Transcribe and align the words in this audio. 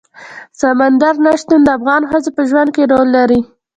سمندر 0.61 1.13
نه 1.25 1.31
شتون 1.39 1.61
د 1.63 1.69
افغان 1.77 2.01
ښځو 2.11 2.29
په 2.37 2.41
ژوند 2.49 2.69
کې 2.75 2.89
رول 2.91 3.07
لري. 3.17 3.39